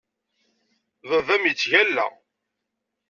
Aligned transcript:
Baba-m 1.09 1.43
yettgalla. 1.49 2.05